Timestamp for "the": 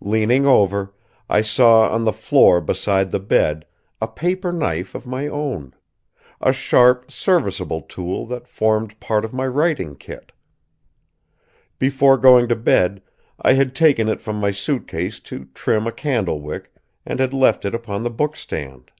2.06-2.12, 3.10-3.20, 18.02-18.08